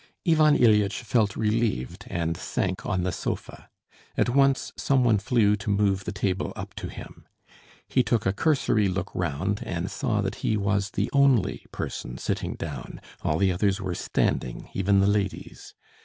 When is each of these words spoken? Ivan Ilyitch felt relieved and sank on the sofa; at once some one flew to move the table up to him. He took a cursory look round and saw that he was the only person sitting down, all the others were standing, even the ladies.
Ivan 0.27 0.57
Ilyitch 0.57 1.03
felt 1.03 1.35
relieved 1.37 2.05
and 2.07 2.35
sank 2.35 2.87
on 2.87 3.03
the 3.03 3.11
sofa; 3.11 3.69
at 4.17 4.29
once 4.29 4.73
some 4.75 5.03
one 5.03 5.19
flew 5.19 5.55
to 5.57 5.69
move 5.69 6.05
the 6.05 6.11
table 6.11 6.53
up 6.55 6.73
to 6.77 6.87
him. 6.87 7.27
He 7.87 8.01
took 8.01 8.25
a 8.25 8.33
cursory 8.33 8.87
look 8.87 9.13
round 9.13 9.61
and 9.63 9.91
saw 9.91 10.21
that 10.21 10.37
he 10.41 10.57
was 10.57 10.89
the 10.89 11.11
only 11.13 11.67
person 11.71 12.17
sitting 12.17 12.55
down, 12.55 12.99
all 13.21 13.37
the 13.37 13.51
others 13.51 13.79
were 13.79 13.93
standing, 13.93 14.71
even 14.73 15.01
the 15.01 15.05
ladies. 15.07 15.75